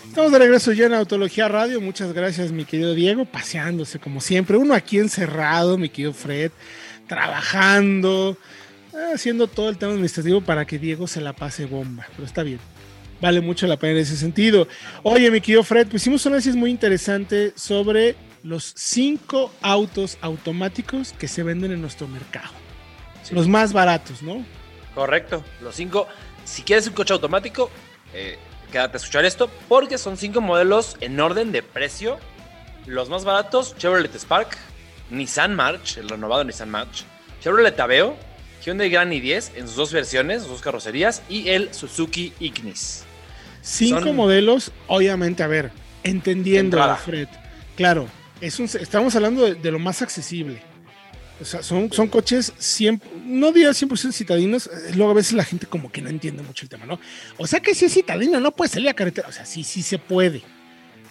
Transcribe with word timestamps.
Estamos 0.09 0.33
de 0.33 0.39
regreso 0.39 0.73
ya 0.73 0.87
en 0.87 0.95
Autología 0.95 1.49
Radio. 1.49 1.81
Muchas 1.81 2.13
gracias, 2.13 2.53
mi 2.53 2.65
querido 2.65 2.95
Diego, 2.95 3.25
paseándose 3.25 3.99
como 3.99 4.21
siempre. 4.21 4.57
Uno 4.57 4.75
aquí 4.75 4.99
encerrado, 4.99 5.79
mi 5.79 5.89
querido 5.89 6.15
Fred, 6.15 6.51
trabajando, 7.07 8.37
eh, 8.93 9.13
haciendo 9.15 9.47
todo 9.47 9.69
el 9.69 9.79
tema 9.79 9.93
administrativo 9.93 10.41
para 10.41 10.67
que 10.67 10.79
Diego 10.79 11.07
se 11.07 11.21
la 11.21 11.33
pase 11.33 11.67
bomba. 11.67 12.07
Pero 12.15 12.27
está 12.27 12.43
bien. 12.43 12.59
Vale 13.23 13.41
mucho 13.41 13.69
la 13.69 13.77
pena 13.77 13.93
en 13.93 13.99
ese 13.99 14.17
sentido. 14.17 14.67
Oye, 15.05 15.31
mi 15.31 15.41
querido 15.41 15.63
Fred, 15.63 15.87
pues 15.87 16.03
hicimos 16.03 16.27
un 16.27 16.33
análisis 16.33 16.57
muy 16.57 16.73
interesante 16.73 17.53
sobre 17.55 18.17
los 18.43 18.75
cinco 18.77 19.53
autos 19.63 20.19
automáticos 20.21 21.13
que 21.13 21.29
se 21.29 21.45
venden 21.45 21.71
en 21.71 21.81
nuestro 21.81 22.09
mercado. 22.09 22.51
Los 23.31 23.47
más 23.47 23.73
baratos, 23.73 24.23
¿no? 24.23 24.45
Correcto. 24.97 25.45
Los 25.61 25.77
cinco. 25.77 26.09
Si 26.45 26.63
quieres 26.63 26.89
un 26.89 26.95
coche 26.95 27.13
automático, 27.13 27.71
eh, 28.13 28.41
quédate 28.73 28.97
a 28.97 28.99
escuchar 28.99 29.25
esto, 29.25 29.49
porque 29.69 29.99
son 29.99 30.17
cinco 30.17 30.41
modelos 30.41 30.97
en 31.01 31.21
orden 31.21 31.53
de 31.53 31.63
precio. 31.63 32.19
Los 32.87 33.09
más 33.09 33.25
baratos, 33.25 33.77
Chevrolet 33.79 34.13
Spark, 34.17 34.59
Nissan 35.11 35.55
March, 35.55 35.97
el 35.97 36.09
renovado 36.09 36.43
Nissan 36.43 36.71
March, 36.71 37.05
Chevrolet 37.41 37.79
Aveo, 37.79 38.17
Hyundai 38.65 38.91
Grand 38.91 39.13
i10 39.13 39.53
en 39.55 39.69
sus 39.69 39.77
dos 39.77 39.93
versiones, 39.93 40.43
sus 40.43 40.51
dos 40.51 40.61
carrocerías, 40.61 41.23
y 41.29 41.51
el 41.51 41.73
Suzuki 41.73 42.33
Ignis. 42.41 43.05
Cinco 43.63 44.01
Son- 44.01 44.17
modelos, 44.17 44.73
obviamente, 44.89 45.43
a 45.43 45.47
ver, 45.47 45.71
entendiendo, 46.03 46.77
Entrada. 46.77 46.97
Fred. 46.97 47.29
Claro, 47.77 48.09
es 48.41 48.59
un, 48.59 48.67
estamos 48.67 49.15
hablando 49.17 49.45
de, 49.45 49.55
de 49.55 49.71
lo 49.71 49.79
más 49.79 50.03
accesible. 50.03 50.61
O 51.41 51.45
sea, 51.45 51.63
son, 51.63 51.91
son 51.93 52.07
coches 52.09 52.53
100, 52.59 53.03
no 53.25 53.51
diría 53.51 53.71
100% 53.71 54.13
citadinos, 54.13 54.67
eh, 54.67 54.93
luego 54.95 55.11
a 55.11 55.15
veces 55.15 55.33
la 55.33 55.45
gente 55.45 55.67
como 55.67 55.91
que 55.91 56.01
no 56.03 56.09
entiende 56.11 56.43
mucho 56.43 56.65
el 56.65 56.69
tema, 56.69 56.87
¿no? 56.87 57.01
O 57.39 57.47
sea 57.47 57.59
que 57.61 57.75
si 57.75 57.87
es 57.87 57.95
citadino, 57.95 58.39
no 58.39 58.53
puede 58.53 58.69
salir 58.71 58.89
a 58.89 58.95
carretera, 58.95 59.29
o 59.29 59.33
sea, 59.33 59.45
sí, 59.45 59.65
sí 59.65 59.83
se 59.83 59.99
puede. 59.99 60.43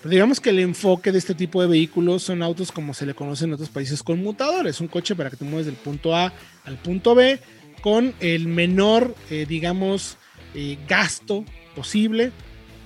Pero 0.01 0.09
digamos 0.11 0.39
que 0.39 0.51
el 0.51 0.59
enfoque 0.59 1.11
de 1.11 1.17
este 1.17 1.35
tipo 1.35 1.61
de 1.61 1.67
vehículos 1.67 2.23
son 2.23 2.43
autos 2.43 2.71
como 2.71 2.93
se 2.93 3.05
le 3.05 3.13
conoce 3.13 3.43
en 3.45 3.53
otros 3.53 3.69
países 3.69 4.01
conmutadores, 4.03 4.79
un 4.79 4.87
coche 4.87 5.15
para 5.15 5.29
que 5.29 5.35
te 5.37 5.43
mueves 5.45 5.65
del 5.65 5.75
punto 5.75 6.15
A 6.15 6.31
al 6.65 6.77
punto 6.77 7.13
B 7.13 7.39
con 7.81 8.13
el 8.19 8.47
menor, 8.47 9.15
eh, 9.29 9.45
digamos, 9.47 10.17
eh, 10.55 10.77
gasto 10.87 11.43
posible, 11.75 12.31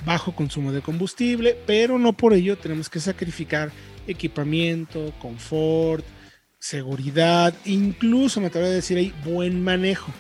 bajo 0.06 0.36
consumo 0.36 0.72
de 0.72 0.82
combustible, 0.82 1.58
pero 1.66 1.98
no 1.98 2.14
por 2.14 2.34
ello 2.34 2.58
tenemos 2.58 2.90
que 2.90 3.00
sacrificar 3.00 3.72
equipamiento, 4.08 5.14
confort, 5.20 6.06
seguridad, 6.60 7.54
incluso 7.66 8.40
me 8.40 8.48
atrevo 8.48 8.68
a 8.68 8.72
decir 8.72 8.98
ahí 8.98 9.14
buen 9.24 9.64
manejo, 9.64 10.12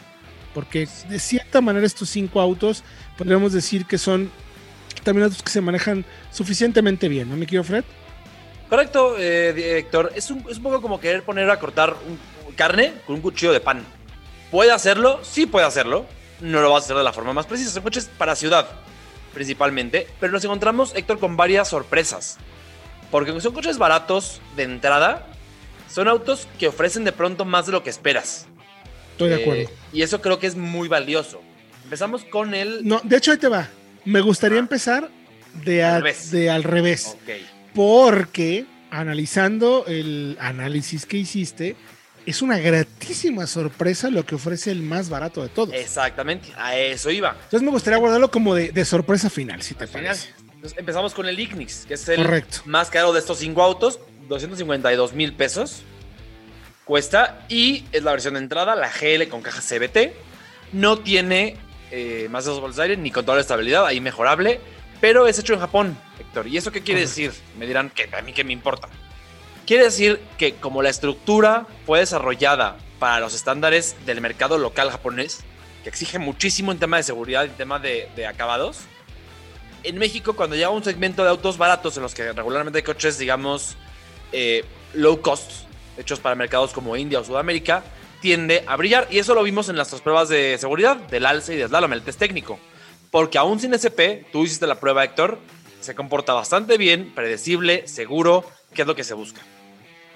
porque 0.53 0.87
de 1.09 1.19
cierta 1.19 1.61
manera 1.61 1.85
estos 1.85 2.09
cinco 2.09 2.41
autos 2.41 2.83
podríamos 3.17 3.53
decir 3.53 3.85
que 3.85 3.97
son 3.97 4.31
también 5.03 5.25
autos 5.25 5.43
que 5.43 5.51
se 5.51 5.61
manejan 5.61 6.05
suficientemente 6.31 7.07
bien, 7.07 7.29
¿no 7.29 7.37
me 7.37 7.45
quiero 7.45 7.63
Fred? 7.63 7.83
Correcto, 8.69 9.15
eh, 9.19 9.77
Héctor. 9.77 10.11
Es 10.15 10.31
un, 10.31 10.43
es 10.49 10.57
un 10.57 10.63
poco 10.63 10.81
como 10.81 10.99
querer 10.99 11.23
poner 11.23 11.49
a 11.49 11.59
cortar 11.59 11.95
carne 12.55 12.93
con 13.05 13.15
un 13.15 13.21
cuchillo 13.21 13.53
de 13.53 13.59
pan. 13.59 13.83
¿Puede 14.51 14.71
hacerlo? 14.71 15.19
Sí 15.23 15.45
puede 15.45 15.65
hacerlo. 15.65 16.05
No 16.41 16.61
lo 16.61 16.69
va 16.69 16.77
a 16.77 16.79
hacer 16.79 16.95
de 16.95 17.03
la 17.03 17.13
forma 17.13 17.33
más 17.33 17.45
precisa. 17.45 17.71
Son 17.71 17.83
coches 17.83 18.09
para 18.17 18.35
ciudad, 18.35 18.67
principalmente. 19.33 20.07
Pero 20.19 20.33
nos 20.33 20.43
encontramos, 20.43 20.93
Héctor, 20.95 21.19
con 21.19 21.37
varias 21.37 21.69
sorpresas. 21.69 22.37
Porque 23.11 23.39
son 23.39 23.53
coches 23.53 23.77
baratos 23.77 24.41
de 24.55 24.63
entrada, 24.63 25.27
son 25.89 26.07
autos 26.07 26.47
que 26.59 26.67
ofrecen 26.67 27.03
de 27.03 27.11
pronto 27.11 27.45
más 27.45 27.65
de 27.67 27.71
lo 27.71 27.83
que 27.83 27.89
esperas. 27.89 28.47
Estoy 29.11 29.29
de 29.29 29.35
Eh, 29.37 29.41
acuerdo. 29.41 29.69
y 29.93 30.01
eso 30.01 30.21
creo 30.21 30.39
que 30.39 30.47
es 30.47 30.55
muy 30.55 30.87
valioso. 30.89 31.41
Empezamos 31.85 32.23
con 32.25 32.53
el... 32.53 32.85
No, 32.85 32.99
de 33.03 33.17
hecho 33.17 33.31
ahí 33.31 33.37
te 33.37 33.47
va. 33.47 33.69
Me 34.03 34.19
gustaría 34.19 34.57
empezar 34.59 35.09
de, 35.63 35.83
Al 35.83 35.93
a- 35.95 35.97
revés. 35.99 36.31
de 36.31 36.49
al 36.49 36.63
revés. 36.63 37.15
Porque 37.73 38.65
analizando 38.91 39.85
el 39.87 40.37
análisis 40.41 41.05
que 41.05 41.17
hiciste, 41.17 41.75
es 42.25 42.41
una 42.41 42.57
gratísima 42.57 43.47
sorpresa 43.47 44.09
lo 44.09 44.25
que 44.25 44.35
ofrece 44.35 44.71
el 44.71 44.81
más 44.81 45.09
barato 45.09 45.41
de 45.43 45.49
todos. 45.49 45.73
Exactamente, 45.73 46.49
a 46.57 46.75
eso 46.75 47.09
iba. 47.11 47.31
Entonces 47.31 47.61
me 47.61 47.71
gustaría 47.71 47.97
guardarlo 47.99 48.29
como 48.31 48.55
de, 48.55 48.71
de 48.71 48.85
sorpresa 48.85 49.29
final, 49.29 49.61
si 49.61 49.73
te 49.75 49.83
Al 49.83 49.89
final. 49.89 50.05
parece. 50.05 50.29
Entonces 50.55 50.77
empezamos 50.79 51.13
con 51.13 51.27
el 51.27 51.39
Ignis, 51.39 51.85
que 51.87 51.93
es 51.95 52.07
el 52.09 52.17
Correcto. 52.17 52.59
más 52.65 52.89
caro 52.89 53.13
de 53.13 53.19
estos 53.19 53.37
cinco 53.39 53.61
autos, 53.61 53.99
252 54.27 55.13
mil 55.13 55.33
pesos. 55.33 55.83
Cuesta 56.85 57.45
y 57.49 57.83
es 57.91 58.03
la 58.03 58.11
versión 58.11 58.35
de 58.35 58.39
entrada, 58.41 58.75
la 58.75 58.89
GL 58.91 59.27
con 59.27 59.41
caja 59.41 59.61
CBT. 59.61 60.11
No 60.73 60.99
tiene 60.99 61.55
eh, 61.91 62.27
más 62.29 62.45
de 62.45 62.51
dos 62.51 62.61
bolsas 62.61 62.77
de 62.77 62.83
aire 62.83 62.97
ni 62.97 63.11
control 63.11 63.37
de 63.37 63.41
estabilidad, 63.41 63.85
ahí 63.85 63.99
mejorable, 64.01 64.59
pero 65.01 65.27
es 65.27 65.39
hecho 65.39 65.53
en 65.53 65.59
Japón, 65.59 65.97
Héctor. 66.19 66.47
¿Y 66.47 66.57
eso 66.57 66.71
qué 66.71 66.81
quiere 66.81 67.01
decir? 67.01 67.31
Me 67.57 67.65
dirán 67.65 67.89
que 67.89 68.09
a 68.15 68.21
mí 68.21 68.33
qué 68.33 68.43
me 68.43 68.53
importa. 68.53 68.87
Quiere 69.65 69.85
decir 69.85 70.19
que 70.37 70.55
como 70.55 70.83
la 70.83 70.89
estructura 70.89 71.65
fue 71.85 71.99
desarrollada 71.99 72.77
para 72.99 73.19
los 73.19 73.33
estándares 73.33 73.95
del 74.05 74.21
mercado 74.21 74.57
local 74.57 74.91
japonés, 74.91 75.43
que 75.83 75.89
exige 75.89 76.19
muchísimo 76.19 76.71
en 76.71 76.79
tema 76.79 76.97
de 76.97 77.03
seguridad 77.03 77.43
y 77.43 77.47
en 77.47 77.55
tema 77.55 77.79
de, 77.79 78.09
de 78.15 78.27
acabados, 78.27 78.81
en 79.85 79.97
México 79.97 80.35
cuando 80.35 80.55
llega 80.55 80.69
un 80.69 80.83
segmento 80.83 81.23
de 81.23 81.29
autos 81.29 81.57
baratos 81.57 81.95
en 81.97 82.03
los 82.03 82.13
que 82.13 82.33
regularmente 82.33 82.79
hay 82.79 82.83
coches, 82.83 83.17
digamos, 83.17 83.77
eh, 84.31 84.65
low 84.93 85.21
cost, 85.21 85.51
hechos 85.97 86.19
para 86.19 86.35
mercados 86.35 86.71
como 86.73 86.97
India 86.97 87.19
o 87.19 87.23
Sudamérica, 87.23 87.83
tiende 88.19 88.63
a 88.67 88.75
brillar. 88.75 89.07
Y 89.11 89.19
eso 89.19 89.35
lo 89.35 89.43
vimos 89.43 89.69
en 89.69 89.77
las 89.77 89.89
pruebas 90.01 90.29
de 90.29 90.57
seguridad 90.59 90.97
del 90.97 91.25
alce 91.25 91.53
y 91.53 91.57
de 91.57 91.67
slalom, 91.67 91.93
el 91.93 92.01
test 92.01 92.19
técnico. 92.19 92.59
Porque 93.11 93.37
aún 93.37 93.59
sin 93.59 93.73
SP, 93.77 94.25
tú 94.31 94.43
hiciste 94.43 94.67
la 94.67 94.79
prueba, 94.79 95.03
Héctor, 95.03 95.39
se 95.85 95.95
comporta 95.95 96.33
bastante 96.33 96.77
bien, 96.77 97.13
predecible, 97.13 97.87
seguro, 97.87 98.43
que 98.73 98.81
es 98.81 98.87
lo 98.87 98.95
que 98.95 99.03
se 99.03 99.13
busca. 99.13 99.41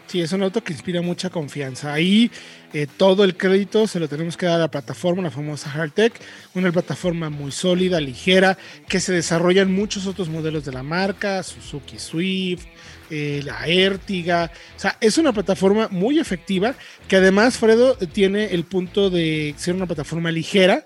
Sí, 0.07 0.21
es 0.21 0.31
un 0.31 0.41
auto 0.41 0.63
que 0.63 0.73
inspira 0.73 1.03
mucha 1.03 1.29
confianza. 1.29 1.93
Ahí 1.93 2.31
eh, 2.73 2.87
todo 2.97 3.23
el 3.23 3.37
crédito 3.37 3.85
se 3.85 3.99
lo 3.99 4.07
tenemos 4.07 4.37
que 4.37 4.47
dar 4.47 4.55
a 4.55 4.63
la 4.63 4.71
plataforma, 4.71 5.21
la 5.21 5.29
famosa 5.29 5.69
Hardtech, 5.69 6.19
una 6.55 6.71
plataforma 6.71 7.29
muy 7.29 7.51
sólida, 7.51 7.99
ligera, 7.99 8.57
que 8.87 8.99
se 8.99 9.13
desarrollan 9.13 9.71
muchos 9.71 10.07
otros 10.07 10.27
modelos 10.27 10.65
de 10.65 10.71
la 10.71 10.81
marca, 10.81 11.43
Suzuki 11.43 11.99
Swift, 11.99 12.65
eh, 13.11 13.41
la 13.45 13.67
Ertiga. 13.67 14.51
O 14.75 14.79
sea, 14.79 14.97
es 14.99 15.19
una 15.19 15.31
plataforma 15.31 15.89
muy 15.91 16.17
efectiva 16.17 16.73
que 17.07 17.17
además, 17.17 17.59
Fredo, 17.59 17.95
tiene 17.95 18.45
el 18.45 18.63
punto 18.63 19.11
de 19.11 19.53
ser 19.57 19.75
una 19.75 19.85
plataforma 19.85 20.31
ligera, 20.31 20.85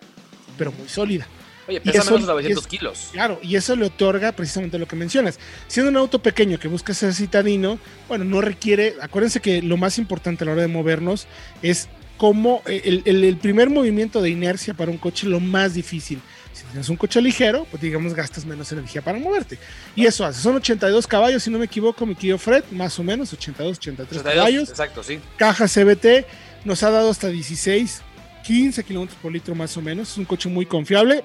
pero 0.58 0.74
muy 0.74 0.90
sólida. 0.90 1.28
Oye, 1.68 1.80
pesa 1.82 2.00
eso- 2.00 2.12
menos 2.12 2.28
de 2.28 2.34
900 2.34 2.64
y 2.64 2.66
es- 2.66 2.68
kilos. 2.68 3.10
Claro, 3.14 3.40
y 3.42 3.56
eso 3.56 3.76
le 3.76 3.86
otorga 3.86 4.32
precisamente 4.32 4.78
lo 4.80 4.88
que 4.88 4.96
mencionas. 4.96 5.40
Siendo 5.68 5.90
un 5.92 5.98
auto 5.98 6.20
pequeño 6.20 6.60
que 6.60 6.68
busca 6.68 6.94
ser 6.94 7.14
citadino, 7.14 7.80
bueno, 8.08 8.26
no 8.26 8.42
requiere, 8.42 8.96
acuérdense 9.02 9.40
que 9.40 9.62
lo 9.62 9.78
más 9.78 9.98
importante 9.98 10.44
a 10.44 10.46
la 10.48 10.54
hora 10.54 10.62
de 10.62 10.68
movernos 10.68 11.28
es 11.62 11.88
cómo 12.18 12.62
eh, 12.66 12.82
el, 12.86 13.02
el- 13.06 13.24
el 13.24 13.38
primer 13.38 13.70
movimiento 13.70 14.22
de 14.22 14.30
inercia 14.30 14.74
para 14.74 14.92
un 14.92 14.98
coche 14.98 15.28
lo 15.28 15.40
más 15.40 15.74
difícil. 15.74 16.20
Si 16.54 16.64
tienes 16.66 16.88
un 16.90 16.98
coche 16.98 17.20
ligero, 17.20 17.66
pues 17.72 17.82
digamos 17.82 18.14
gastas 18.14 18.46
menos 18.46 18.72
energía 18.72 19.02
para 19.02 19.18
moverte. 19.18 19.58
Y 19.96 20.06
eso 20.06 20.24
hace, 20.24 20.40
son 20.40 20.56
82 20.58 21.08
caballos, 21.08 21.42
si 21.42 21.50
no 21.50 21.58
me 21.58 21.66
equivoco, 21.66 22.06
mi 22.06 22.14
querido 22.14 22.38
Fred, 22.38 22.64
más 22.72 23.00
o 23.00 23.04
menos, 23.04 23.34
82, 23.34 23.78
83 23.78 24.20
82, 24.22 24.36
caballos 24.36 24.70
Exacto, 24.70 25.02
sí. 25.04 25.20
caja 25.38 25.68
CBT, 25.68 26.26
nos 26.64 26.84
ha 26.84 26.92
dado 26.92 27.10
hasta 27.10 27.30
16, 27.30 28.04
15 28.46 28.84
kilómetros 28.84 29.18
por 29.20 29.32
litro 29.32 29.56
más 29.56 29.76
o 29.78 29.82
menos. 29.82 30.12
Es 30.12 30.18
un 30.18 30.26
coche 30.26 30.48
muy 30.48 30.66
confiable. 30.68 31.24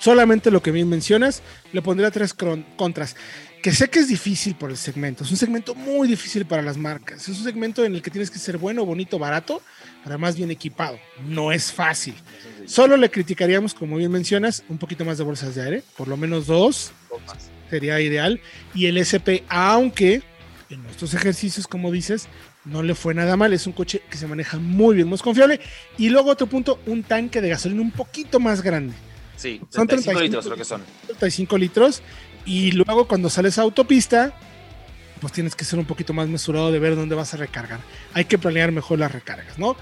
Solamente 0.00 0.50
lo 0.50 0.62
que 0.62 0.70
bien 0.70 0.88
mencionas, 0.88 1.42
le 1.72 1.82
pondría 1.82 2.10
tres 2.10 2.34
contras. 2.34 3.16
Que 3.62 3.72
sé 3.72 3.88
que 3.88 4.00
es 4.00 4.08
difícil 4.08 4.54
por 4.56 4.70
el 4.70 4.76
segmento, 4.76 5.24
es 5.24 5.30
un 5.30 5.38
segmento 5.38 5.74
muy 5.74 6.06
difícil 6.06 6.44
para 6.44 6.60
las 6.60 6.76
marcas. 6.76 7.28
Es 7.28 7.38
un 7.38 7.44
segmento 7.44 7.84
en 7.84 7.94
el 7.94 8.02
que 8.02 8.10
tienes 8.10 8.30
que 8.30 8.38
ser 8.38 8.58
bueno, 8.58 8.84
bonito, 8.84 9.18
barato, 9.18 9.62
además 10.04 10.36
bien 10.36 10.50
equipado. 10.50 10.98
No 11.26 11.50
es 11.50 11.72
fácil. 11.72 12.14
Solo 12.66 12.96
le 12.96 13.10
criticaríamos, 13.10 13.72
como 13.72 13.96
bien 13.96 14.12
mencionas, 14.12 14.64
un 14.68 14.76
poquito 14.76 15.04
más 15.04 15.16
de 15.16 15.24
bolsas 15.24 15.54
de 15.54 15.62
aire, 15.62 15.82
por 15.96 16.08
lo 16.08 16.18
menos 16.18 16.46
dos, 16.46 16.92
sería 17.70 18.00
ideal. 18.00 18.40
Y 18.74 18.86
el 18.86 18.98
SP, 19.00 19.44
aunque 19.48 20.22
en 20.70 20.82
nuestros 20.82 21.14
ejercicios, 21.14 21.66
como 21.66 21.90
dices, 21.90 22.28
no 22.64 22.82
le 22.82 22.94
fue 22.94 23.14
nada 23.14 23.36
mal. 23.36 23.52
Es 23.52 23.66
un 23.66 23.72
coche 23.72 24.02
que 24.10 24.16
se 24.16 24.26
maneja 24.26 24.58
muy 24.58 24.96
bien, 24.96 25.08
muy 25.08 25.18
confiable. 25.18 25.60
Y 25.98 26.08
luego 26.08 26.30
otro 26.30 26.46
punto, 26.46 26.80
un 26.86 27.02
tanque 27.02 27.40
de 27.40 27.50
gasolina 27.50 27.82
un 27.82 27.90
poquito 27.90 28.40
más 28.40 28.62
grande. 28.62 28.94
Sí, 29.36 29.60
Son 29.70 29.86
35 29.86 30.18
35 30.18 30.20
litros 30.20 30.44
creo 30.44 30.56
que 30.56 30.64
son. 30.64 30.82
35 31.06 31.58
litros. 31.58 32.02
Y 32.46 32.72
luego 32.72 33.08
cuando 33.08 33.30
sales 33.30 33.58
a 33.58 33.62
autopista, 33.62 34.32
pues 35.20 35.32
tienes 35.32 35.54
que 35.54 35.64
ser 35.64 35.78
un 35.78 35.86
poquito 35.86 36.12
más 36.12 36.28
mesurado 36.28 36.70
de 36.70 36.78
ver 36.78 36.96
dónde 36.96 37.14
vas 37.14 37.34
a 37.34 37.36
recargar. 37.36 37.80
Hay 38.12 38.26
que 38.26 38.38
planear 38.38 38.72
mejor 38.72 38.98
las 38.98 39.12
recargas, 39.12 39.58
¿no? 39.58 39.76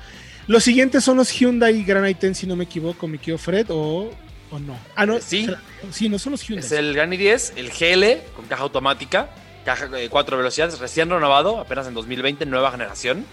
Los 0.47 0.65
siguientes 0.65 1.05
son 1.05 1.17
los 1.17 1.31
Hyundai 1.31 1.83
Grand 1.85 2.07
i10, 2.07 2.35
si 2.35 2.47
no 2.47 2.57
me 2.57 2.65
equivoco, 2.65 3.07
mi 3.07 3.19
querido 3.19 3.39
Fred, 3.39 3.67
o 3.69 4.11
¿O 4.53 4.59
no? 4.59 4.79
Ah, 4.95 5.07
no. 5.07 5.19
Sí. 5.19 5.49
Sí, 5.91 6.11
no 6.11 6.19
son 6.19 6.33
los 6.33 6.43
Hyundai. 6.43 6.65
Es 6.65 6.73
el 6.73 6.95
Granny 6.95 7.17
10, 7.17 7.55
el 7.57 7.71
GL 7.71 8.23
con 8.37 8.45
caja 8.45 8.63
automática, 8.63 9.31
caja 9.65 9.87
de 9.87 10.11
cuatro 10.11 10.37
velocidades, 10.37 10.79
recién 10.79 11.09
renovado, 11.09 11.59
apenas 11.59 11.87
en 11.87 11.95
2020, 11.95 12.45
nueva 12.45 12.71
generación. 12.71 13.25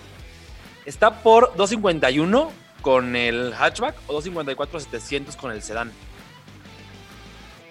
Está 0.86 1.22
por 1.22 1.54
251 1.58 2.52
con 2.82 3.16
el 3.16 3.54
hatchback 3.54 3.96
o 4.08 4.14
254 4.14 4.80
700 4.80 5.36
con 5.36 5.52
el 5.52 5.62
sedán. 5.62 5.92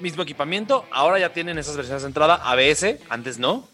Mismo 0.00 0.22
equipamiento, 0.22 0.86
ahora 0.92 1.18
ya 1.18 1.32
tienen 1.32 1.58
esas 1.58 1.76
versiones 1.76 2.02
de 2.02 2.08
entrada 2.08 2.36
ABS, 2.36 2.96
antes 3.08 3.38
no. 3.38 3.66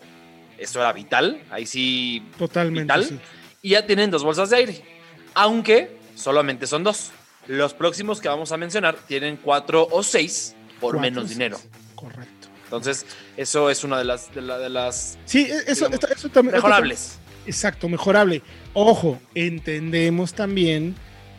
Eso 0.56 0.80
era 0.80 0.92
vital, 0.92 1.42
ahí 1.50 1.66
sí 1.66 2.26
Totalmente. 2.38 2.82
vital. 2.82 3.04
sí. 3.04 3.18
y 3.60 3.70
ya 3.70 3.86
tienen 3.86 4.10
dos 4.10 4.22
bolsas 4.24 4.50
de 4.50 4.56
aire. 4.56 4.84
Aunque 5.34 5.98
solamente 6.14 6.66
son 6.66 6.84
dos. 6.84 7.10
Los 7.46 7.74
próximos 7.74 8.20
que 8.20 8.28
vamos 8.28 8.52
a 8.52 8.56
mencionar 8.56 8.94
tienen 9.06 9.36
cuatro 9.36 9.86
o 9.90 10.02
seis 10.02 10.54
por 10.80 10.92
Cuatro, 10.94 11.00
menos 11.00 11.28
dinero. 11.28 11.58
Correcto. 11.94 12.48
Entonces, 12.64 13.04
eso 13.36 13.68
es 13.68 13.84
una 13.84 13.98
de 13.98 14.04
las, 14.04 14.34
de 14.34 14.40
la- 14.40 14.58
de 14.58 14.68
las 14.70 15.18
Sí, 15.26 15.42
e- 15.42 15.46
eso, 15.70 15.86
Digamos, 15.88 15.94
esto- 15.94 16.06
eso 16.08 16.28
también. 16.30 16.54
esto 16.54 16.66
mejorables. 16.66 17.18
Exacto, 17.46 17.88
mejorable. 17.88 18.40
Ojo, 18.72 19.20
entendemos 19.34 20.32
también 20.32 20.94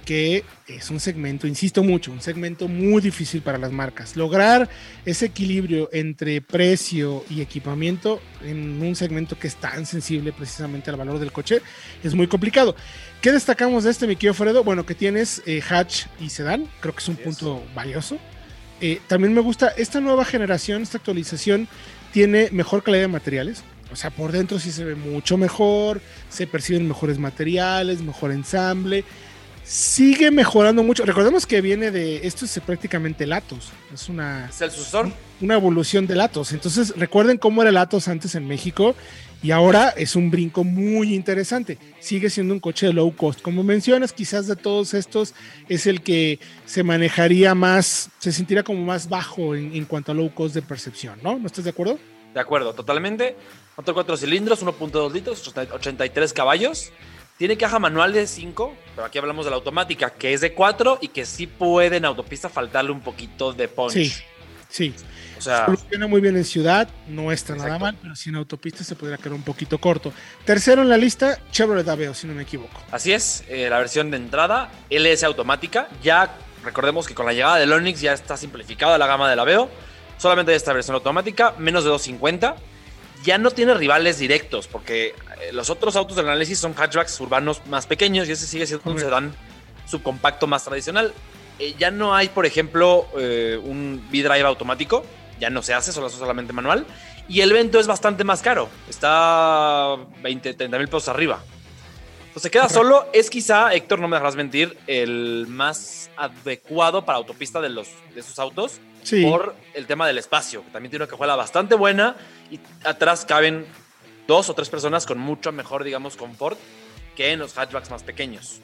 que 0.06 0.44
es 0.68 0.90
un 0.92 1.00
segmento, 1.00 1.48
insisto 1.48 1.84
mucho, 1.84 2.12
un 2.12 2.22
segmento 2.22 2.68
muy 2.68 3.02
difícil 3.02 3.42
para 3.42 3.58
las 3.58 3.72
marcas. 3.72 4.16
Lograr 4.16 4.70
ese 5.06 5.26
equilibrio 5.26 5.90
entre 5.92 6.42
precio 6.42 7.26
y 7.30 7.42
equipamiento 7.42 8.22
en 8.44 8.82
un 8.82 8.96
segmento 8.96 9.38
que 9.38 9.48
es 9.48 9.56
tan 9.56 9.86
sensible 9.86 10.32
precisamente 10.32 10.92
al 10.92 10.96
valor 10.96 11.20
del 11.20 11.32
coche 11.32 11.62
es 12.04 12.14
muy 12.14 12.28
complicado. 12.28 12.76
¿Qué 13.22 13.32
destacamos 13.32 13.84
de 13.84 13.92
este, 13.92 14.08
mi 14.08 14.16
querido 14.16 14.36
Fredo? 14.36 14.64
Bueno, 14.64 14.86
que 14.86 14.94
tienes 14.94 15.42
eh, 15.46 15.62
hatch 15.68 16.06
y 16.20 16.30
sedán, 16.30 16.70
creo 16.80 16.94
que 16.94 17.02
es 17.02 17.10
un 17.10 17.16
es. 17.18 17.24
punto 17.24 17.64
valioso. 17.74 18.20
Eh, 18.82 19.00
también 19.08 19.34
me 19.34 19.42
gusta 19.42 19.70
esta 19.70 20.00
nueva 20.00 20.26
generación, 20.26 20.84
esta 20.84 20.98
actualización 20.98 21.68
tiene 22.14 22.50
mejor 22.52 22.84
calidad 22.84 23.04
de 23.04 23.08
materiales. 23.08 23.64
O 23.92 23.96
sea, 23.96 24.10
por 24.10 24.32
dentro 24.32 24.60
sí 24.60 24.72
se 24.72 24.84
ve 24.84 24.96
mucho 24.96 25.38
mejor, 25.38 26.02
se 26.30 26.48
perciben 26.48 26.88
mejores 26.88 27.18
materiales, 27.20 28.02
mejor 28.02 28.32
ensamble. 28.32 29.04
Sigue 29.66 30.30
mejorando 30.30 30.84
mucho. 30.84 31.06
Recordemos 31.06 31.48
que 31.48 31.60
viene 31.60 31.90
de. 31.90 32.28
Esto 32.28 32.46
es 32.46 32.60
prácticamente 32.64 33.26
Latos. 33.26 33.72
Es 33.92 34.10
una, 34.10 34.48
Es 34.48 34.62
el 34.62 34.70
sucesor. 34.70 35.12
una 35.42 35.56
evolución 35.56 36.06
de 36.06 36.16
Latos. 36.16 36.52
Entonces, 36.52 36.94
recuerden 36.96 37.40
cómo 37.40 37.64
era 37.64 37.72
Latos 37.72 38.08
antes 38.08 38.36
en 38.36 38.48
México 38.48 38.96
y 39.42 39.50
ahora 39.50 39.90
es 39.90 40.16
un 40.16 40.30
brinco 40.30 40.64
muy 40.64 41.16
interesante. 41.16 41.80
Sigue 42.00 42.30
siendo 42.30 42.54
un 42.54 42.60
coche 42.60 42.86
de 42.86 42.94
low 42.94 43.16
cost. 43.16 43.42
Como 43.42 43.64
mencionas, 43.64 44.14
quizás 44.14 44.46
de 44.46 44.56
todos 44.56 44.94
estos 44.94 45.34
es 45.68 45.88
el 45.88 46.02
que 46.04 46.40
se 46.68 46.84
manejaría 46.84 47.56
más, 47.56 48.12
se 48.20 48.32
sentirá 48.32 48.62
como 48.62 48.86
más 48.86 49.10
bajo 49.10 49.56
en, 49.56 49.76
en 49.76 49.86
cuanto 49.86 50.12
a 50.12 50.16
low 50.16 50.32
cost 50.32 50.54
de 50.54 50.62
percepción, 50.62 51.20
¿no? 51.24 51.40
¿No 51.40 51.48
estás 51.48 51.64
de 51.64 51.72
acuerdo? 51.72 51.98
De 52.36 52.40
acuerdo, 52.40 52.74
totalmente. 52.74 53.36
Motor 53.78 53.96
4 53.96 54.18
cilindros, 54.18 54.64
1.2 54.64 55.12
litros, 55.12 55.48
83 55.48 56.34
caballos. 56.34 56.92
Tiene 57.38 57.58
caja 57.58 57.80
manual 57.80 58.14
de 58.14 58.28
5, 58.28 58.76
pero 58.96 59.06
aquí 59.08 59.18
hablamos 59.18 59.46
de 59.46 59.52
la 59.52 59.58
automática, 59.58 60.10
que 60.12 60.34
es 60.34 60.42
de 60.42 60.54
4 60.54 61.00
y 61.02 61.10
que 61.10 61.26
sí 61.26 61.48
puede 61.48 61.98
en 61.98 62.06
autopista 62.06 62.48
faltarle 62.48 62.92
un 62.92 63.02
poquito 63.02 63.52
de 63.52 63.68
punch. 63.68 63.92
Sí, 63.92 64.14
sí. 64.70 64.94
O 65.38 65.42
sea, 65.42 65.66
Funciona 65.66 66.08
muy 66.08 66.22
bien 66.22 66.38
en 66.38 66.46
ciudad, 66.46 66.88
no 67.10 67.30
está 67.34 67.56
nada 67.56 67.78
mal, 67.78 67.98
pero 68.02 68.16
si 68.16 68.30
en 68.30 68.38
autopista 68.38 68.86
se 68.86 68.96
podría 68.96 69.18
quedar 69.18 69.34
un 69.34 69.44
poquito 69.44 69.78
corto. 69.80 70.14
Tercero 70.46 70.82
en 70.82 70.88
la 70.88 70.96
lista, 70.96 71.38
Chevrolet 71.52 71.88
Aveo, 71.90 72.14
si 72.14 72.26
no 72.26 72.34
me 72.34 72.44
equivoco. 72.44 72.82
así 72.90 73.12
es. 73.12 73.44
eh, 73.50 73.68
la 73.70 73.80
versión 73.80 74.12
de 74.12 74.18
entrada, 74.18 74.72
LS 74.90 75.26
automática. 75.26 75.90
Ya 76.02 76.38
recordemos 76.64 77.06
que 77.06 77.14
con 77.14 77.26
la 77.26 77.34
llegada 77.34 77.58
del 77.58 77.74
Onix 77.74 78.00
ya 78.00 78.14
está 78.14 78.38
simplificada 78.38 78.98
la 78.98 79.08
gama 79.08 79.30
del 79.30 79.40
Aveo. 79.40 79.70
Solamente 80.18 80.54
hay 80.54 80.56
esta 80.56 80.72
versión 80.72 80.96
automática, 80.96 81.54
menos 81.58 81.84
de 81.84 81.90
250. 81.90 82.56
Ya 83.24 83.38
no 83.38 83.52
tiene 83.52 83.74
rivales 83.74 84.20
directos, 84.20 84.68
porque 84.68 85.16
eh, 85.42 85.52
los 85.52 85.70
otros 85.70 85.96
autos 85.96 86.16
del 86.16 86.28
análisis 86.28 86.60
son 86.60 86.74
hatchbacks 86.74 87.20
urbanos 87.20 87.62
más 87.68 87.88
pequeños 87.88 88.28
y 88.28 88.34
ese 88.34 88.46
sigue 88.46 88.68
siendo 88.68 88.92
un 88.92 89.00
sedán 89.00 89.34
subcompacto 89.86 90.48
más 90.48 90.64
tradicional. 90.64 91.14
Eh, 91.60 91.76
ya 91.78 91.92
no 91.92 92.14
hay, 92.14 92.30
por 92.30 92.46
ejemplo, 92.46 93.08
eh, 93.18 93.60
un 93.64 94.04
V-Drive 94.12 94.44
automático, 94.44 95.06
ya 95.40 95.50
no 95.50 95.62
se 95.62 95.74
hace, 95.74 95.92
solo 95.92 96.08
es 96.08 96.14
solamente 96.14 96.54
manual. 96.54 96.86
Y 97.28 97.42
el 97.42 97.54
Vento 97.54 97.80
es 97.80 97.88
bastante 97.88 98.24
más 98.24 98.42
caro, 98.42 98.70
está 98.90 99.96
20, 100.22 100.54
30 100.54 100.78
mil 100.78 100.88
pesos 100.88 101.10
arriba. 101.10 101.42
Entonces 102.36 102.52
queda 102.52 102.64
Correcto. 102.64 102.84
solo, 102.84 103.10
es 103.14 103.30
quizá, 103.30 103.74
Héctor, 103.74 104.00
no 104.00 104.10
me 104.10 104.18
dejarás 104.18 104.36
mentir, 104.36 104.78
el 104.88 105.46
más 105.48 106.10
adecuado 106.18 107.06
para 107.06 107.18
autopista 107.18 107.62
de, 107.62 107.70
los, 107.70 107.88
de 108.14 108.20
esos 108.20 108.38
autos 108.40 108.82
Sí, 109.04 109.24
por 109.24 109.56
el 109.74 109.86
tema 109.86 110.06
del 110.06 110.18
espacio, 110.18 110.62
que 110.66 110.72
también 110.72 110.90
tiene 110.90 111.06
una 111.06 111.10
cajuela 111.10 111.38
bastante 111.38 111.76
buena 111.76 112.18
y 112.52 112.60
atrás 112.84 113.24
caben 113.24 113.66
dos 114.28 114.50
o 114.50 114.54
tres 114.54 114.68
personas 114.68 115.06
con 115.06 115.18
mucho 115.18 115.54
mejor, 115.54 115.86
digamos, 115.86 116.18
confort 116.18 116.60
que 117.16 117.32
en 117.32 117.40
los 117.40 117.58
hatchbacks 117.58 117.90
más 117.90 118.04
pequeños. 118.04 118.60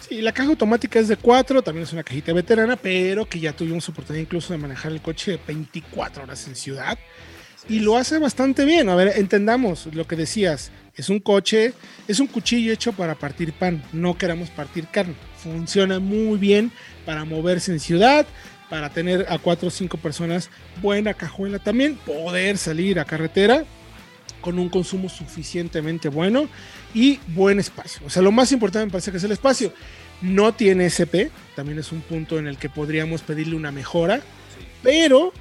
sí, 0.00 0.20
la 0.20 0.32
caja 0.32 0.48
automática 0.48 0.98
es 0.98 1.06
de 1.06 1.16
4, 1.16 1.62
también 1.62 1.84
es 1.84 1.92
una 1.92 2.02
cajita 2.02 2.32
veterana, 2.32 2.74
pero 2.74 3.24
que 3.28 3.38
ya 3.38 3.52
tuvimos 3.52 3.88
oportunidad 3.88 4.24
incluso 4.24 4.52
de 4.52 4.58
manejar 4.58 4.90
el 4.90 5.00
coche 5.00 5.38
24 5.46 6.24
horas 6.24 6.44
en 6.48 6.56
ciudad. 6.56 6.98
Y 7.68 7.80
lo 7.80 7.96
hace 7.96 8.18
bastante 8.18 8.64
bien. 8.64 8.88
A 8.88 8.94
ver, 8.94 9.12
entendamos 9.16 9.86
lo 9.92 10.06
que 10.06 10.16
decías. 10.16 10.70
Es 10.94 11.10
un 11.10 11.18
coche, 11.18 11.74
es 12.08 12.20
un 12.20 12.26
cuchillo 12.26 12.72
hecho 12.72 12.92
para 12.92 13.14
partir 13.14 13.52
pan. 13.52 13.82
No 13.92 14.16
queremos 14.16 14.50
partir 14.50 14.86
carne. 14.86 15.14
Funciona 15.42 15.98
muy 15.98 16.38
bien 16.38 16.72
para 17.04 17.24
moverse 17.24 17.72
en 17.72 17.80
ciudad, 17.80 18.26
para 18.70 18.90
tener 18.90 19.26
a 19.28 19.38
cuatro 19.38 19.68
o 19.68 19.70
cinco 19.70 19.98
personas. 19.98 20.48
Buena 20.80 21.14
cajuela 21.14 21.58
también. 21.58 21.96
Poder 21.96 22.56
salir 22.56 22.98
a 22.98 23.04
carretera 23.04 23.64
con 24.40 24.58
un 24.58 24.68
consumo 24.68 25.08
suficientemente 25.08 26.08
bueno 26.08 26.48
y 26.94 27.18
buen 27.28 27.58
espacio. 27.58 28.06
O 28.06 28.10
sea, 28.10 28.22
lo 28.22 28.30
más 28.30 28.52
importante 28.52 28.86
me 28.86 28.92
parece 28.92 29.10
que 29.10 29.16
es 29.16 29.24
el 29.24 29.32
espacio. 29.32 29.72
No 30.22 30.54
tiene 30.54 30.86
SP, 30.86 31.28
también 31.54 31.78
es 31.78 31.92
un 31.92 32.00
punto 32.00 32.38
en 32.38 32.46
el 32.46 32.56
que 32.56 32.70
podríamos 32.70 33.22
pedirle 33.22 33.56
una 33.56 33.72
mejora, 33.72 34.20
pero, 34.82 35.32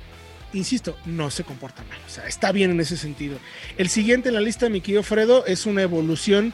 insisto, 0.53 0.95
no 1.05 1.29
se 1.31 1.43
comporta 1.43 1.83
mal. 1.83 1.97
O 2.05 2.09
sea, 2.09 2.25
está 2.27 2.51
bien 2.51 2.71
en 2.71 2.79
ese 2.79 2.97
sentido. 2.97 3.37
El 3.77 3.89
siguiente 3.89 4.29
en 4.29 4.35
la 4.35 4.41
lista, 4.41 4.69
mi 4.69 4.81
querido 4.81 5.03
Fredo, 5.03 5.45
es 5.45 5.65
una 5.65 5.81
evolución, 5.81 6.53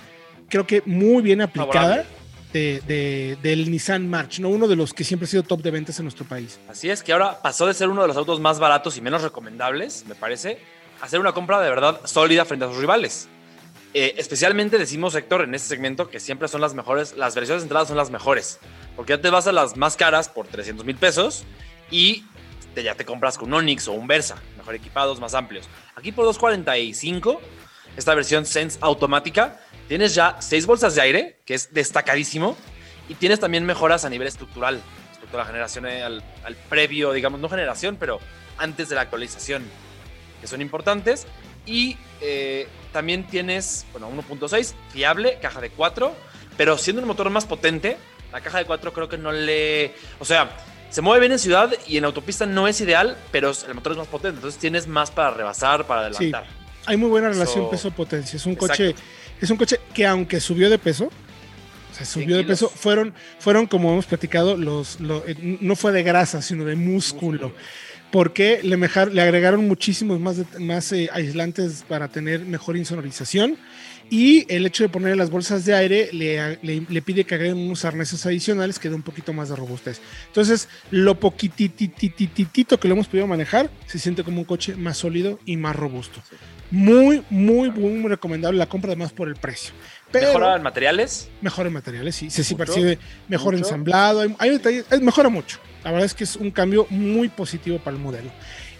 creo 0.50 0.66
que 0.68 0.82
muy 0.86 1.22
bien 1.22 1.42
aplicada 1.42 2.06
de, 2.54 2.82
de- 2.86 3.38
del 3.42 3.72
Nissan 3.72 4.10
March, 4.10 4.40
¿no? 4.40 4.50
uno 4.50 4.68
de 4.68 4.76
los 4.76 4.94
que 4.94 5.04
siempre 5.04 5.26
ha 5.26 5.30
sido 5.30 5.44
top 5.44 5.62
de 5.62 5.72
ventas 5.72 5.98
en 6.00 6.06
nuestro 6.06 6.26
país. 6.26 6.60
Así 6.68 6.90
es 6.90 7.02
que 7.04 7.14
ahora 7.14 7.42
pasó 7.42 7.66
de 7.68 7.74
ser 7.74 7.88
uno 7.90 8.02
de 8.02 8.08
los 8.08 8.18
autos 8.18 8.40
más 8.40 8.60
baratos 8.60 8.98
y 8.98 9.02
menos 9.02 9.22
recomendables, 9.22 10.06
me 10.08 10.16
parece, 10.16 10.58
a 11.02 11.08
ser 11.08 11.20
una 11.20 11.32
compra 11.34 11.62
de 11.62 11.70
verdad 11.70 12.02
sólida 12.06 12.44
frente 12.46 12.66
a 12.66 12.68
sus 12.70 12.78
rivales. 12.78 13.28
Eh, 13.94 14.16
especialmente 14.18 14.78
decimos, 14.78 15.16
Héctor, 15.16 15.42
en 15.44 15.54
este 15.54 15.68
segmento 15.70 16.10
que 16.10 16.20
siempre 16.22 16.48
son 16.48 16.62
las 16.62 16.74
mejores, 16.74 17.14
las 17.18 17.36
versiones 17.36 17.62
de 17.64 17.66
entrada 17.66 17.86
son 17.86 17.98
las 17.98 18.10
mejores, 18.10 18.58
porque 18.96 19.12
ya 19.14 19.22
te 19.22 19.30
vas 19.30 19.48
a 19.48 19.52
las 19.52 19.76
más 19.76 19.98
caras 19.98 20.30
por 20.30 20.48
300 20.48 20.86
mil 20.86 20.96
pesos 20.96 21.44
y 21.90 22.24
te- 22.74 22.84
ya 22.84 22.96
te 22.96 23.06
compras 23.06 23.38
con 23.38 23.50
un 23.50 23.56
Onix 23.60 23.88
o 23.88 23.94
un 23.94 24.08
Versa, 24.08 24.36
mejor 24.58 24.76
equipados, 24.76 25.20
más 25.20 25.34
amplios. 25.34 25.68
Aquí 25.96 26.12
por 26.12 26.26
245, 26.26 27.42
esta 27.98 28.16
versión 28.16 28.46
Sense 28.46 28.78
automática, 28.82 29.60
tienes 29.88 30.16
ya 30.16 30.38
seis 30.42 30.66
bolsas 30.66 30.96
de 30.96 31.02
aire, 31.02 31.40
que 31.46 31.54
es 31.54 31.74
destacadísimo, 31.74 32.58
y 33.10 33.16
tienes 33.16 33.40
también 33.40 33.66
mejoras 33.66 34.06
a 34.06 34.10
nivel 34.10 34.28
estructural 34.28 34.82
respecto 35.10 35.38
a 35.38 35.42
la 35.42 35.46
generación, 35.46 35.86
eh, 35.86 36.04
al, 36.04 36.24
al 36.44 36.56
previo, 36.56 37.12
digamos, 37.12 37.40
no 37.40 37.50
generación, 37.50 37.98
pero 38.00 38.20
antes 38.58 38.90
de 38.90 38.96
la 38.96 39.02
actualización, 39.02 39.64
que 40.40 40.48
son 40.48 40.62
importantes. 40.62 41.28
Y 41.66 41.96
eh, 42.22 42.68
también 42.92 43.28
tienes, 43.28 43.86
bueno, 43.92 44.10
1.6, 44.10 44.74
fiable, 44.92 45.38
caja 45.42 45.62
de 45.62 45.70
4, 45.70 46.16
pero 46.58 46.78
siendo 46.78 47.02
un 47.04 47.08
motor 47.08 47.30
más 47.30 47.46
potente, 47.46 47.98
la 48.32 48.42
caja 48.42 48.58
de 48.58 48.66
4 48.66 48.94
creo 48.94 49.10
que 49.10 49.18
no 49.20 49.32
le... 49.32 49.94
O 50.20 50.26
sea, 50.26 50.50
se 50.92 51.02
mueve 51.02 51.22
bien 51.22 51.32
en 51.32 51.40
ciudad 51.40 51.72
y 51.88 51.98
en 51.98 52.06
autopista 52.06 52.46
no 52.46 52.68
es 52.68 52.80
ideal, 52.82 53.18
pero 53.32 53.52
el 53.68 53.74
motor 53.74 53.94
es 53.94 53.98
más 53.98 54.08
potente, 54.08 54.36
entonces 54.36 54.60
tienes 54.60 54.88
más 54.88 55.10
para 55.10 55.32
rebasar, 55.32 55.88
para 55.88 56.02
adelantar. 56.02 56.46
Hay 56.86 56.98
muy 56.98 57.10
buena 57.10 57.30
relación 57.30 57.62
Eso- 57.64 57.70
peso-potencia. 57.72 58.38
Es 58.38 58.46
un 58.46 58.54
Exacto. 58.54 58.74
coche, 58.74 58.96
es 59.42 59.50
un 59.50 59.58
coche 59.58 59.80
que 59.94 60.06
aunque 60.06 60.40
subió 60.40 60.70
de 60.70 60.78
peso, 60.78 61.06
o 61.06 61.94
sea, 61.96 62.06
subió 62.06 62.38
de 62.38 62.44
peso, 62.44 62.70
fueron, 62.70 63.14
fueron 63.40 63.66
como 63.68 63.92
hemos 63.92 64.06
platicado, 64.06 64.56
los, 64.58 65.00
lo- 65.00 65.24
eh, 65.28 65.58
no 65.62 65.76
fue 65.76 65.92
de 65.92 66.04
grasa, 66.04 66.42
sino 66.42 66.66
de 66.66 66.76
músculo. 66.76 67.54
Porque 68.12 68.60
le, 68.64 68.76
mejar- 68.78 69.14
le 69.14 69.22
agregaron 69.22 69.68
muchísimos 69.68 70.20
más, 70.20 70.38
de- 70.38 70.60
más 70.60 70.92
eh, 70.92 71.10
aislantes 71.14 71.84
para 71.88 72.08
tener 72.10 72.42
mejor 72.46 72.76
insonorización. 72.78 73.58
Y 74.10 74.46
el 74.54 74.66
hecho 74.66 74.84
de 74.84 74.90
poner 74.90 75.16
las 75.16 75.30
bolsas 75.30 75.64
de 75.64 75.74
aire 75.74 76.10
le, 76.12 76.58
le- 76.62 76.86
le 76.90 77.02
pide 77.02 77.24
que 77.24 77.36
agreguen 77.36 77.58
unos 77.58 77.86
arneses 77.86 78.26
adicionales 78.26 78.78
que 78.78 78.90
dé 78.90 78.96
un 78.96 79.04
poquito 79.04 79.32
más 79.32 79.48
de 79.48 79.56
robustez. 79.56 80.02
Entonces, 80.28 80.68
lo 80.90 81.18
poquititititito 81.18 82.78
que 82.78 82.88
lo 82.90 82.96
hemos 82.96 83.08
podido 83.08 83.28
manejar, 83.28 83.70
se 83.88 84.00
siente 84.00 84.24
como 84.24 84.40
un 84.40 84.46
coche 84.46 84.76
más 84.76 84.98
sólido 84.98 85.40
y 85.46 85.56
más 85.56 85.76
robusto. 85.78 86.22
Muy, 86.72 87.24
muy, 87.30 87.70
muy 87.72 88.10
recomendable 88.10 88.58
la 88.58 88.68
compra, 88.68 88.90
además 88.92 89.14
por 89.14 89.28
el 89.30 89.36
precio. 89.36 89.74
Pero 90.12 90.28
Mejora 90.28 90.56
en 90.56 90.64
materiales, 90.64 91.30
mejor 91.42 91.68
en 91.68 91.74
materiales, 91.74 92.16
sí. 92.16 92.30
Se 92.30 92.44
sí 92.44 92.56
percibe 92.56 93.00
mejor 93.28 93.54
mucho. 93.54 93.66
ensamblado. 93.66 94.22
Hay, 94.22 94.36
hay 94.40 94.50
detalles, 94.50 94.86
mejora 95.02 95.30
mucho. 95.30 95.60
La 95.84 95.92
verdad 95.92 96.06
es 96.06 96.14
que 96.14 96.24
es 96.24 96.36
un 96.36 96.52
cambio 96.52 96.86
muy 96.90 97.30
positivo 97.30 97.80
para 97.80 97.96
el 97.96 98.04
modelo. 98.04 98.30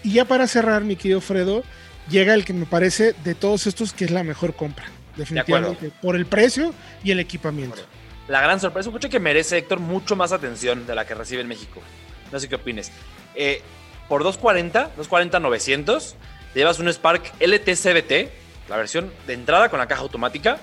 Y 0.02 0.12
ya 0.12 0.24
para 0.24 0.46
cerrar, 0.46 0.82
mi 0.82 0.96
querido 0.96 1.20
Fredo, 1.20 1.62
llega 2.08 2.34
el 2.34 2.44
que 2.44 2.52
me 2.52 2.66
parece 2.66 3.14
de 3.24 3.34
todos 3.34 3.66
estos 3.66 3.92
que 3.92 4.04
es 4.04 4.10
la 4.10 4.22
mejor 4.22 4.54
compra. 4.54 4.86
Definitivamente. 5.16 5.90
por 6.00 6.16
el 6.16 6.24
precio 6.24 6.74
y 7.04 7.10
el 7.10 7.20
equipamiento. 7.20 7.82
La 8.28 8.40
gran 8.40 8.60
sorpresa, 8.60 8.88
un 8.88 8.94
coche 8.94 9.10
que 9.10 9.20
merece, 9.20 9.58
Héctor, 9.58 9.78
mucho 9.80 10.16
más 10.16 10.32
atención 10.32 10.86
de 10.86 10.94
la 10.94 11.06
que 11.06 11.14
recibe 11.14 11.42
en 11.42 11.48
México. 11.48 11.82
No 12.30 12.40
sé 12.40 12.48
qué 12.48 12.54
opines. 12.54 12.90
Eh, 13.34 13.60
por 14.08 14.22
240, 14.22 14.92
240 14.96 15.40
900, 15.40 16.16
llevas 16.54 16.78
un 16.78 16.88
Spark 16.88 17.32
LT 17.40 17.74
CBT, 17.74 18.30
la 18.70 18.76
versión 18.76 19.12
de 19.26 19.34
entrada 19.34 19.68
con 19.68 19.78
la 19.78 19.86
caja 19.86 20.02
automática, 20.02 20.60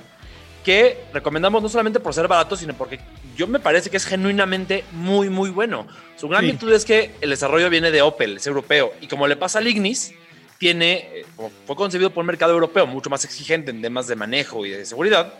que 0.63 1.06
recomendamos 1.13 1.62
no 1.62 1.70
solamente 1.70 2.00
por 2.00 2.13
ser 2.13 2.28
barato, 2.28 2.56
sino 2.56 2.74
porque 2.74 3.00
yo 3.36 3.48
me 3.48 3.60
parece 3.60 3.89
que 3.89 3.98
es 3.98 4.06
genuinamente 4.06 4.84
muy, 4.92 5.30
muy 5.30 5.50
bueno. 5.50 5.88
Su 6.18 6.28
gran 6.28 6.44
virtud 6.44 6.72
es 6.74 6.86
que 6.86 7.16
el 7.22 7.30
desarrollo 7.30 7.70
viene 7.70 7.92
de 7.92 8.01
Opel, 8.01 8.38
es 8.38 8.48
europeo, 8.48 8.94
y 9.01 9.08
como 9.08 9.28
le 9.28 9.36
pasa 9.36 9.60
al 9.60 9.68
Ignis, 9.68 10.13
tiene, 10.58 11.10
eh, 11.13 11.25
como 11.36 11.50
fue 11.66 11.75
concebido 11.75 12.10
por 12.10 12.22
un 12.22 12.28
mercado 12.28 12.54
europeo 12.54 12.86
mucho 12.86 13.10
más 13.10 13.24
exigente 13.24 13.72
en 13.72 13.82
temas 13.82 14.08
de 14.08 14.16
manejo 14.16 14.66
y 14.66 14.72
de 14.72 14.86
seguridad, 14.86 15.34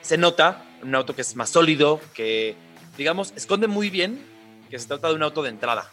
se 0.00 0.18
nota 0.18 0.64
un 0.82 0.94
auto 0.94 1.14
que 1.14 1.22
es 1.22 1.36
más 1.36 1.50
sólido, 1.50 2.00
que, 2.12 2.56
digamos, 2.98 3.32
esconde 3.36 3.68
muy 3.68 3.88
bien 3.88 4.20
que 4.68 4.78
se 4.78 4.88
trata 4.88 5.08
de 5.08 5.14
un 5.14 5.22
auto 5.22 5.42
de 5.42 5.50
entrada. 5.50 5.90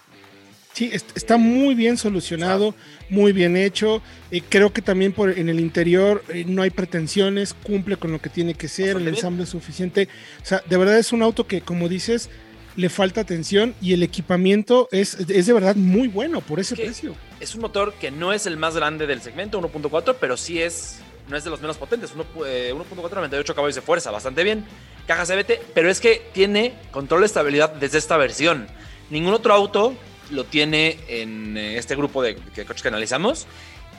Sí, 0.74 0.92
está 1.16 1.36
muy 1.36 1.76
bien 1.76 1.98
solucionado, 1.98 2.74
muy 3.10 3.34
bien 3.34 3.58
hecho. 3.58 4.02
Eh, 4.32 4.42
creo 4.48 4.72
que 4.72 4.82
también 4.82 5.12
por, 5.12 5.38
en 5.38 5.50
el 5.50 5.60
interior 5.60 6.24
eh, 6.30 6.46
no 6.48 6.62
hay 6.62 6.70
pretensiones, 6.70 7.54
cumple 7.54 7.98
con 7.98 8.12
lo 8.12 8.20
que 8.20 8.30
tiene 8.30 8.54
que 8.54 8.70
ser, 8.70 8.96
el 8.96 9.08
ensamble 9.08 9.44
es 9.44 9.50
suficiente. 9.50 10.08
O 10.42 10.46
sea, 10.46 10.64
de 10.66 10.78
verdad 10.78 10.98
es 10.98 11.12
un 11.12 11.24
auto 11.24 11.46
que, 11.46 11.60
como 11.60 11.90
dices, 11.90 12.30
le 12.78 12.90
falta 12.90 13.20
atención 13.20 13.76
y 13.82 13.94
el 13.94 14.02
equipamiento 14.02 14.88
es, 14.92 15.16
es 15.16 15.46
de 15.46 15.54
verdad 15.54 15.76
muy 15.76 16.08
bueno 16.08 16.40
por 16.40 16.60
ese 16.60 16.76
precio. 16.76 17.16
Es 17.42 17.54
un 17.54 17.62
motor 17.62 17.94
que 17.96 18.12
no 18.12 18.32
es 18.32 18.46
el 18.46 18.56
más 18.56 18.76
grande 18.76 19.08
del 19.08 19.22
segmento, 19.22 19.60
1.4, 19.62 20.16
pero 20.22 20.38
sí 20.38 20.62
es, 20.62 21.00
no 21.30 21.36
es 21.36 21.44
de 21.44 21.50
los 21.50 21.60
menos 21.60 21.78
potentes. 21.78 22.16
1.4, 22.16 22.46
eh, 22.48 22.74
98 22.74 23.56
caballos 23.56 23.76
de 23.76 23.82
fuerza, 23.82 24.10
bastante 24.10 24.44
bien. 24.46 24.66
Caja 25.06 25.26
CBT, 25.26 25.74
pero 25.74 25.90
es 25.90 26.00
que 26.00 26.22
tiene 26.34 26.76
control 26.92 27.22
de 27.22 27.26
estabilidad 27.26 27.74
desde 27.74 27.98
esta 27.98 28.16
versión. 28.16 28.68
Ningún 29.10 29.34
otro 29.34 29.54
auto 29.54 29.96
lo 30.32 30.46
tiene 30.46 30.98
en 31.08 31.58
eh, 31.58 31.78
este 31.78 31.96
grupo 31.96 32.22
de, 32.24 32.36
coches 32.36 32.82
que 32.82 32.88
analizamos 32.88 33.48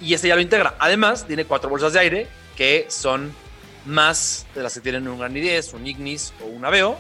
y 0.01 0.15
este 0.15 0.29
ya 0.29 0.35
lo 0.35 0.41
integra. 0.41 0.75
Además, 0.79 1.27
tiene 1.27 1.45
cuatro 1.45 1.71
bolsas 1.71 1.93
de 1.93 2.01
aire 2.01 2.27
que 2.57 2.87
son 2.89 3.33
más 3.87 4.47
de 4.55 4.63
las 4.63 4.75
que 4.75 4.81
tienen 4.81 5.07
un 5.09 5.19
Gran 5.19 5.35
i10, 5.35 5.75
un 5.75 5.87
Ignis 5.87 6.33
o 6.43 6.47
un 6.47 6.65
Aveo. 6.65 6.99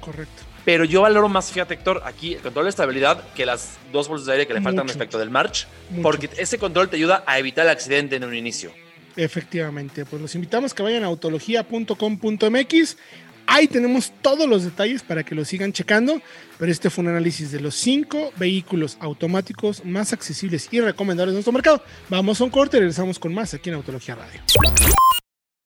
Correcto. 0.00 0.42
Pero 0.64 0.84
yo 0.84 1.02
valoro 1.02 1.28
más, 1.28 1.52
fíjate 1.52 1.74
Héctor, 1.74 2.02
aquí 2.04 2.34
el 2.34 2.40
control 2.40 2.64
de 2.64 2.70
estabilidad 2.70 3.22
que 3.34 3.46
las 3.46 3.78
dos 3.92 4.08
bolsas 4.08 4.26
de 4.26 4.32
aire 4.32 4.46
que 4.48 4.54
le 4.54 4.60
faltan 4.60 4.88
respecto 4.88 5.16
del 5.16 5.30
March, 5.30 5.68
porque 6.02 6.28
ese 6.36 6.58
control 6.58 6.88
te 6.88 6.96
ayuda 6.96 7.22
a 7.24 7.38
evitar 7.38 7.64
el 7.64 7.70
accidente 7.70 8.16
en 8.16 8.24
un 8.24 8.34
inicio. 8.34 8.72
Efectivamente, 9.16 10.04
pues 10.04 10.20
los 10.20 10.34
invitamos 10.34 10.74
que 10.74 10.82
vayan 10.82 11.04
a 11.04 11.06
autología.com.mx 11.06 12.96
Ahí 13.46 13.68
tenemos 13.68 14.12
todos 14.22 14.48
los 14.48 14.64
detalles 14.64 15.02
para 15.02 15.24
que 15.24 15.34
lo 15.34 15.44
sigan 15.44 15.72
checando, 15.72 16.20
pero 16.58 16.72
este 16.72 16.90
fue 16.90 17.04
un 17.04 17.10
análisis 17.10 17.52
de 17.52 17.60
los 17.60 17.74
cinco 17.74 18.32
vehículos 18.36 18.96
automáticos 19.00 19.84
más 19.84 20.12
accesibles 20.12 20.68
y 20.70 20.80
recomendables 20.80 21.32
de 21.32 21.36
nuestro 21.36 21.52
mercado. 21.52 21.82
Vamos 22.08 22.40
a 22.40 22.44
un 22.44 22.50
corte 22.50 22.76
y 22.76 22.80
regresamos 22.80 23.18
con 23.18 23.32
más 23.32 23.54
aquí 23.54 23.70
en 23.70 23.76
Autología 23.76 24.16
Radio. 24.16 24.40